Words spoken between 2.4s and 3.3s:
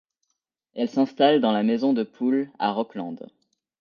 à Rockland.